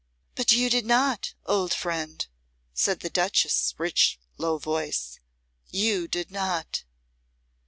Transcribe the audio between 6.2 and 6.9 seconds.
not."